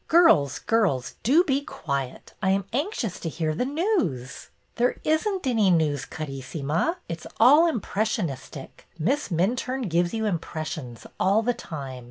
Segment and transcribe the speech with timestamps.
[0.07, 2.33] Girls, girls, do be quiet!
[2.41, 6.95] I am anxious to hear the news." There is n't any news, Carissima.
[7.07, 8.87] It 's all impressionistic.
[8.97, 11.99] Miss Minturne gives you im pressions all the time.